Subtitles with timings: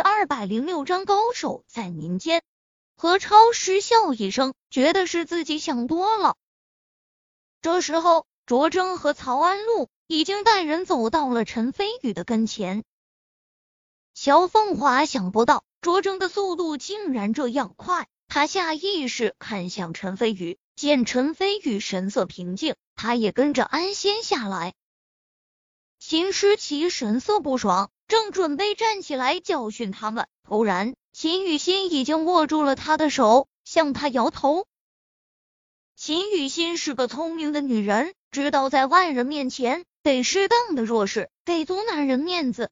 [0.00, 2.42] 二百零六章高手在民间。
[2.96, 6.36] 何超失笑一声，觉得是自己想多了。
[7.62, 12.84] 这时候，卓征和曹安禄已经带人走到了陈飞宇的跟前。
[14.12, 24.74] 乔凤华想不到卓征的速度竟然这样快，他下意识看向陈飞宇，见陈飞宇神色平静，他也跟着安心下来。
[25.98, 27.90] 秦诗琪神色不爽。
[28.10, 34.66] 正准备站起来教训他们，突然秦雨欣已经握住了他的手，向他摇头。
[35.94, 42.68] 秦雨欣是个聪明的女人，知道在外人面前得适当的弱势，给足男人面子。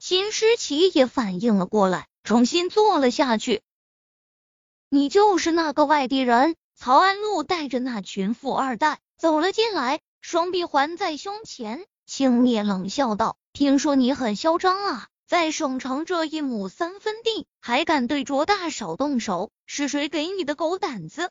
[0.00, 3.62] 秦诗琪也反应了过来，重新坐了下去。
[4.88, 6.56] 你就是那个外地人？
[6.74, 13.36] 曹安禄带着那群富二代走了进来，双臂环在胸前，轻蔑冷笑道。
[13.52, 19.52] 听说你很嚣张啊，在省城这一亩三分地，还敢对卓大少动手？
[19.64, 21.30] 是谁给你的狗胆子？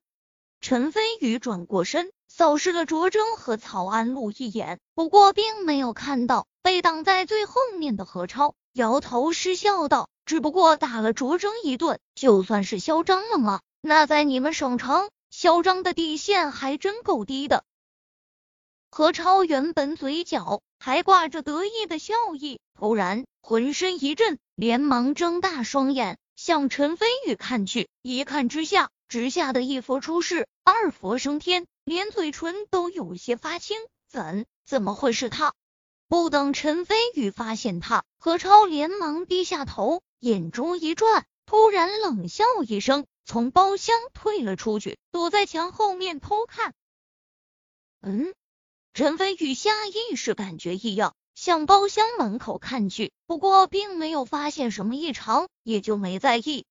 [0.61, 13.59] 陈飞宇转过身，扫视了卓征和曹安禄一眼，不过并没有看到被挡在最后面的何超，摇头失笑道：“只不过打了卓征一顿，就算是嚣张了吗？
[13.81, 17.66] 那在你们省城，嚣张的底线还真够低的。”
[18.90, 20.62] 何超原本嘴角。
[20.82, 27.90] 还挂着得意的笑意，突然浑身一震，连忙睁大双眼向陈飞宇看去。
[28.02, 33.78] 一看之下，直吓得一佛出世，二佛升天，连嘴唇都有些发青。
[34.08, 35.54] 怎怎么会是他？
[36.08, 46.73] 不等陈飞宇发现他，何超连忙低下头，眼珠一转，突然冷笑一声，从包厢退了出去，躲在墙后面偷看。
[48.00, 48.34] 嗯。
[49.00, 56.66] 陈飞宇下意识感觉异样，向包厢门口看去，不过并没有发现什么异常，也就没在意。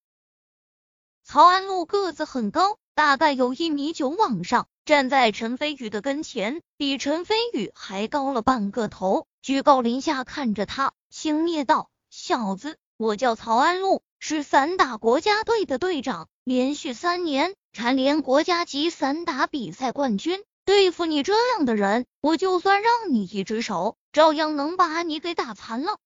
[1.24, 25.96] 曹安禄个子很高，大概有一米九往上，站在陈飞宇的跟前，比陈飞宇还高了半个头，居高临下看着他，轻蔑道：“小子，我叫曹安禄，是散打国家队的队长，连续三年蝉联国家级散打比赛冠军。”对付你这样的人，我就算让你一只手，照样能把你给打残了。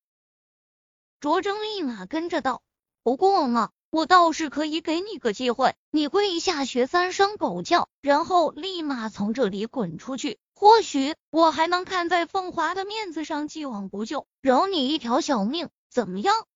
[1.19, 2.63] 卓征立马跟着道
[3.03, 10.39] ：“不过嘛，我倒是可以给你个机会，你跪下学三声狗叫，然后立马从这里滚出去。
[10.55, 16.47] 或许我还能看在凤华的面子上，既往不咎，饶你一条小命，怎么样？”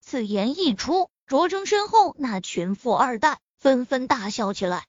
[0.00, 4.86] 此言一出，卓征身后那群富二代纷纷大笑起来。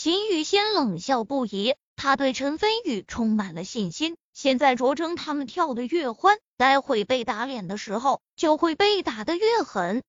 [0.00, 4.16] 秦雨欣冷笑不已，他对陈飞宇充满了信心。
[4.32, 10.04] 现在卓征他们跳得越欢，待会被打脸的时候就会被打得越狠。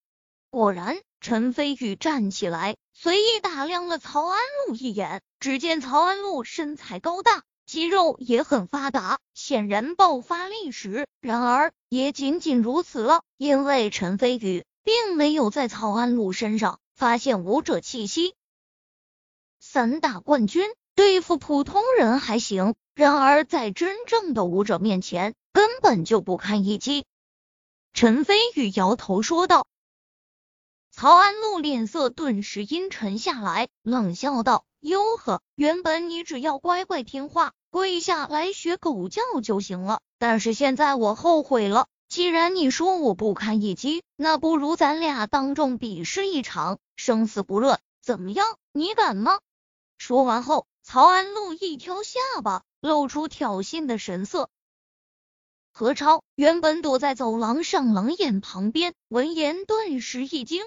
[0.51, 5.23] 果然，陈飞宇站起来，随意打量了曹安禄一眼。
[5.39, 11.07] 只见曹安禄身材高大，肌肉也很发达，显然爆发力时。
[11.19, 18.35] 然而，也仅仅如此了，因为陈飞宇并没有在曹安禄身上发现武者气息。
[19.59, 20.63] 散打冠军
[20.95, 27.05] 对付普通人还行，然而在真正的武者面前，根本就不堪一击。
[27.93, 29.67] 陈飞宇摇头说道。
[30.91, 40.01] 曹安禄脸色顿时阴沉下来，冷笑道：“哟呵，原本你只要乖乖听话，跪下来学狗叫就行了。
[40.17, 41.87] 但是现在我后悔了。
[42.09, 48.45] 既然你说我不堪一击，那不如咱俩当众比试一场，生死不论，怎么样？
[48.73, 49.39] 你敢吗？”
[49.99, 54.49] 说完后，曹安禄一挑下巴，露出挑衅的神色。
[55.71, 60.65] 何超原本躲在走廊上冷眼旁边，闻言顿时一惊。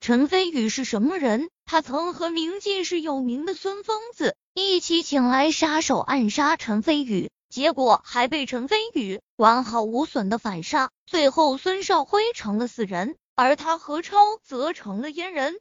[0.00, 1.50] 陈飞宇是什么人？
[1.66, 15.60] 他曾和名记是有名的孙疯子一起请来杀手暗杀陈飞宇，结果还被陈飞宇完好无损的反杀，最后孙少辉成了死人，而他何超则成了阉人。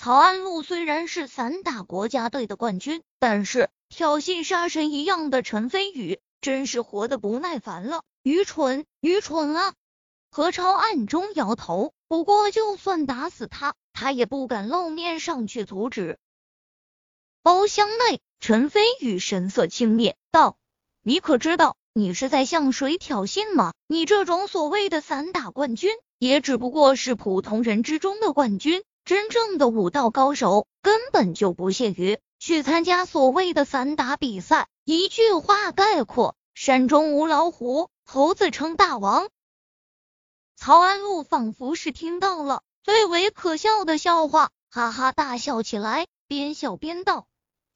[0.00, 8.04] 曹安禄虽然是散打国家队的冠军，但是挑衅杀神一样的陈飞宇，真是活得不耐烦了。
[8.22, 9.74] 愚蠢，愚蠢啊！
[10.30, 11.94] 何超暗中摇头。
[12.06, 16.16] 不过，就算打死他，他也不敢露面上去阻止。
[17.42, 20.58] 包厢内，陈飞宇神色轻蔑道
[21.02, 23.72] ：“你可知道你是在向谁挑衅吗？
[23.88, 25.90] 你这种所谓的散打冠军，
[26.20, 34.68] 也只不过是普通人之中的冠军。”真正的武道高手根本就不屑于去参加所谓的散打比赛。
[34.84, 39.30] 一句话概括：山中无老虎，猴子称大王。
[40.56, 47.26] 曹安禄仿佛是听到了最为可笑的笑话，哈哈大笑起来，边笑边道：“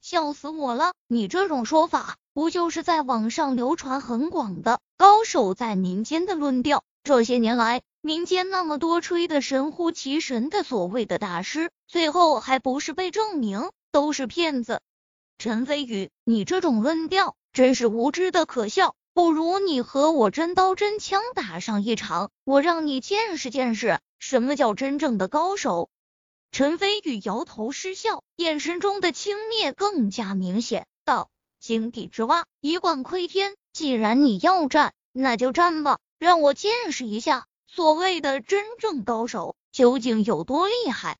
[0.01, 0.93] 笑死我了！
[1.07, 6.83] 你这种说法，不就是在网上流传很广的高手在民间的论调？
[7.03, 14.81] 这些年来，民间那么多吹的神乎其神的所谓的大师，最后还不是被证明都是骗子？
[15.37, 25.89] 陈飞宇，你这种论调真是无知的可笑。”不如你和我真刀真枪打上一场，我让你见识见识什么叫真正的高手。
[26.51, 31.29] 陈飞宇摇头失笑，眼神中的轻蔑更加明显，道
[31.61, 33.55] ：“井底之蛙，一贯窥天。
[33.71, 41.17] 既然你要战，那就战吧，让我见识一下所谓的真正高手究竟有多厉害。”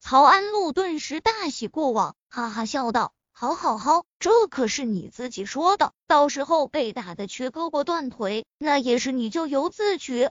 [0.00, 3.14] 曹安禄顿时大喜过望，哈哈笑道。
[3.32, 10.28] 好，好，好，这可是你自己说的，到时候被打的缺胳膊断腿，那也是你咎由自取。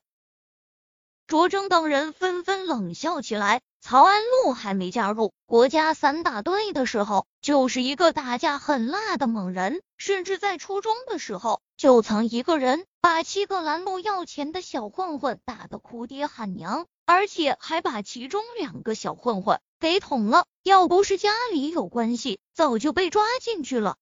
[1.28, 3.62] 卓征等人纷纷冷笑起来。
[3.82, 20.46] 曹安禄还没加入国家三大队的时候，就是一个打架很辣的猛人，甚至在初中的时候，就曾一个人把七个拦路要钱的小混混打得哭爹喊娘，而且还把其中两个小混混给捅了。
[20.64, 23.98] 要不是家里有关系，早就被抓进去了。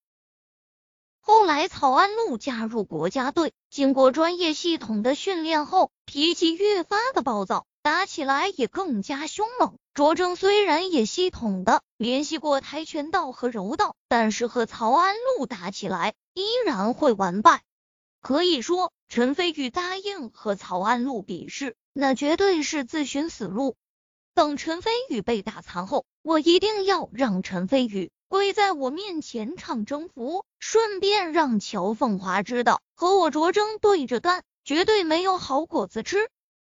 [1.22, 7.66] 后来曹安禄加入国家队，经过专业系统的训练后，脾气越发的暴躁。
[7.84, 9.74] 打起来也更加凶猛。
[9.96, 17.64] 卓征虽然也系统的联系过跆拳道和柔道，但是和曹安禄打起来依然会完败。
[18.22, 23.76] 可以说，陈飞宇答应和曹安禄比试，那绝对是自寻死路。
[24.36, 36.30] 等陈飞宇被打残后，我一定要让陈飞宇跪在我面前唱征服，顺便让乔凤华知道，和我卓征对着干，绝对没有好果子吃。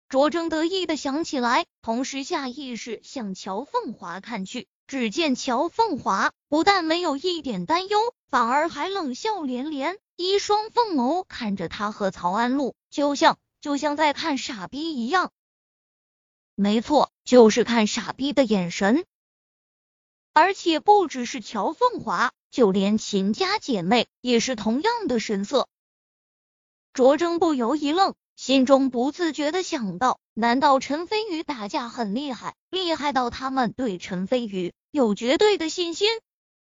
[0.08, 4.66] 卓征得意的想起来，同时下意识向乔凤华看去。
[4.86, 7.98] 只见乔凤华不但没有一点担忧，
[8.30, 15.30] 反而还冷笑连连，一双凤眸看着他和曹安禄，就像就像在看傻逼一样。
[16.54, 19.04] 没错，就是看傻逼的眼神。
[20.32, 25.68] 而且不只是乔凤华，就连秦家姐妹也是同样的神色。
[26.92, 28.14] 卓征不由一愣。
[28.34, 36.08] 心中不自觉的想到：难道陈飞宇打架很厉害，厉害到他们对陈飞宇有绝对的信心？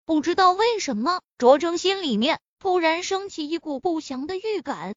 [0.06, 4.96] 不知道为什么，卓征心里面突然升起一股不祥的预感。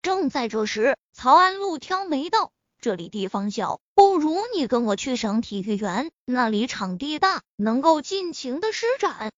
[0.00, 2.52] 正在这时，曹安禄挑眉道
[2.82, 9.30] ：“这里地方小，不如你跟我去省体育园，那里场地大，能够尽情的施展。”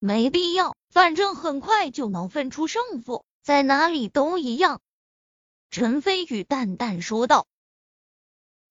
[0.00, 4.80] 没必要，反正很快就能分出胜负，在哪里都一样。
[5.70, 7.46] 陈飞宇淡淡说道。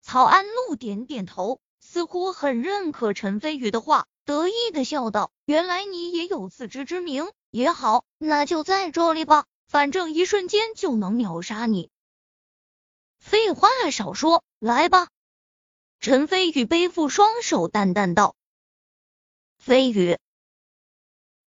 [0.02, 11.90] 曹安禄点点头，似乎很认可陈飞宇的话，得意的笑道：“原来你也有自知之明，也好，那就在这里吧，反正一瞬间就能秒杀你。”
[13.25, 15.07] 废话少说，来吧。
[16.00, 18.36] 陈飞宇背负双手，淡淡道
[19.57, 20.19] ：“飞宇。”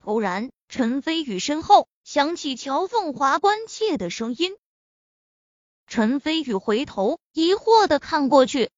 [0.02, 4.56] 突然，陈飞宇身后响起乔凤华关切的声音。
[5.86, 8.72] 陈飞宇回头，疑惑的看过去，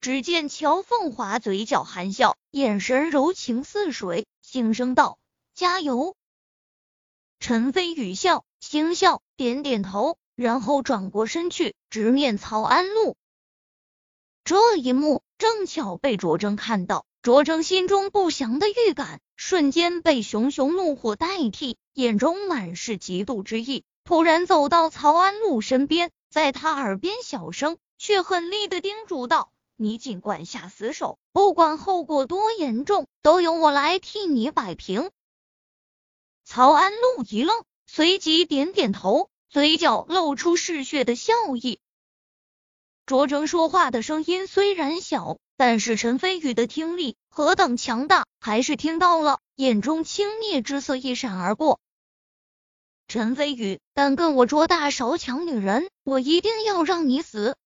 [0.00, 5.16] 只见乔凤华嘴角含笑，眼神柔情似水，轻声道
[5.54, 6.16] ：“加油。”
[7.38, 13.16] 陈飞宇笑，轻笑，点点头，然后转过身去，直面曹安禄。
[14.44, 23.82] 这一幕正巧被卓征看到，卓征心中不祥的预感瞬间被熊熊怒火代替，眼中满是嫉妒之意。
[24.04, 35.10] 突然走到曹安禄身边，在他耳边小声却狠厉的叮嘱道：“你尽管下死手，不管后果多严重，都由我来替你摆平。”
[36.46, 41.80] 曹安禄一愣，随即点点头，嘴角露出嗜血的笑意。
[43.06, 51.80] 卓征说话的声音虽然小，但是陈飞宇的听力何等强大，还是听到了，眼中轻蔑之色一闪而过。
[53.06, 57.56] 陈飞宇敢跟我卓大少抢女人，我一定要让你死！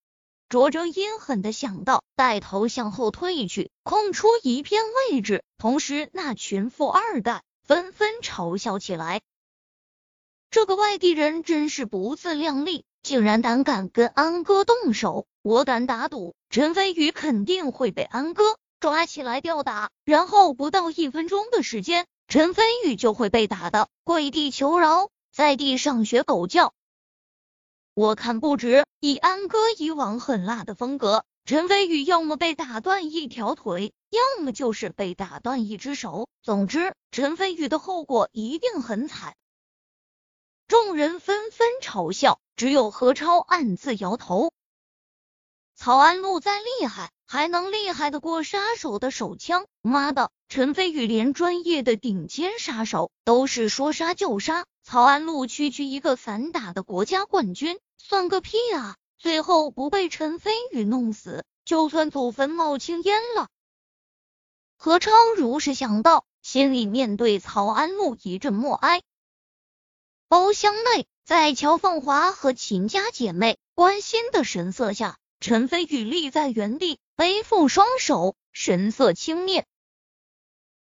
[0.47, 5.43] 卓征阴狠的想到，带头向后退去，空出一片位置。
[5.57, 9.21] 同时，那群富二代纷纷嘲笑起来
[10.53, 15.25] ：“这个外地人真是不自量力，竟然胆敢跟安哥动手！
[15.41, 18.43] 我敢打赌，陈飞宇肯定会被安哥
[18.79, 26.75] 抓起来吊打，然后不到一分钟的时间，陈飞宇就会被打的跪地求饶。”在地上学狗叫。
[27.95, 28.85] 我看不止。
[28.99, 36.27] 以安哥以往狠辣的风格，陈飞宇要么被打断一条腿，要么就是被打断一只手。
[36.43, 39.33] 总之，陈飞宇的后果一定很惨。
[40.73, 44.51] 众人纷纷嘲笑，只有何超暗自摇头。
[45.75, 49.67] 曹安禄再厉害，还能厉害得过杀手的手枪？
[49.83, 58.95] 妈的，陈飞宇连专业的顶尖杀手都是说杀就杀，曹安禄区区一个散打的国家冠军，算个屁啊！
[59.19, 63.47] 最后不被陈飞宇弄死，就算祖坟冒青烟了。
[64.75, 69.03] 何超如是想到，心里面对曹安禄一阵默哀。
[70.33, 79.63] 包厢内，在乔凤华和秦家姐妹关心的神色下，陈飞宇立在原地，背负双手，神色轻蔑。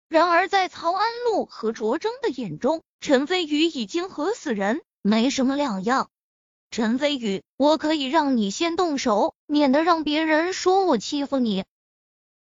[0.07, 6.09] 然而，在曹安禄和卓征的眼中，陈飞宇已经和死人没什么两样。
[6.69, 11.65] 陈飞宇，我可以让你先动手，免得让别人说我欺负你。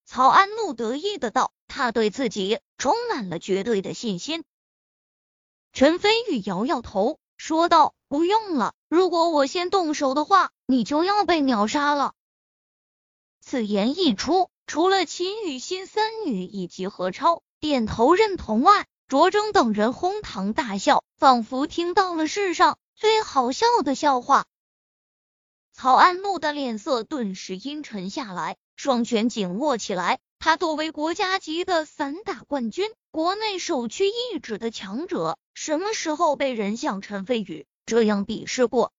[0.07, 4.43] 曹安禄得意的道，他对自己充满了绝对的信心。
[5.75, 12.15] 陈飞宇摇摇头，说道：“不用了，如果我先动手的话，你就要被秒杀了。”
[13.43, 24.47] 此言一出，除了秦雨欣三女以及何超点头认同外，卓征等人哄堂大笑，仿佛听到了世上最好笑的笑话。
[25.73, 30.21] 曹安怒的脸色顿时阴沉下来，双拳紧握起来。
[30.39, 35.37] 他作为国家级的散打冠军，国内首屈一指的强者。
[35.55, 38.93] 什么时候被人像陈飞宇这样鄙视过？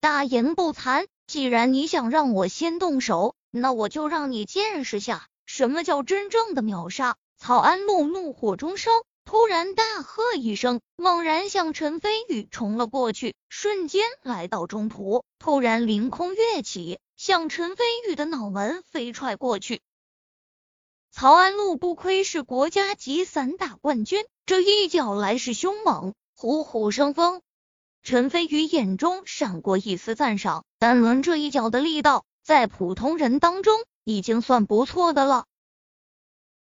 [0.00, 1.06] 大言不惭！
[1.26, 7.16] 既然你想让我先动手，那我就让你见识下什么叫真正的秒杀！
[7.36, 8.90] 曹安怒怒火中烧，
[9.26, 19.82] 突然大喝一声，猛然向陈飞宇冲了过去，瞬间来到中途，突然凌空跃起，向陈飞宇的脑门飞踹过去。
[21.20, 27.42] 曹安禄不愧是国家级散打冠军，这一脚来势凶猛，虎虎生风。
[28.04, 35.46] 陈飞宇眼中闪过一丝赞赏，单论这一脚的力道，在普通人当中已经算不错的了。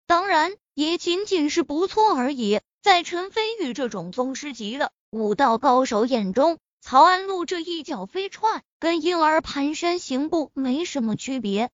[0.05, 2.62] 当然，也仅仅是不错而已。
[2.83, 11.72] 在陈飞宇这种宗师级的武道高手眼中，曹安禄这一脚飞踹跟婴儿蹒跚行步没什么区别。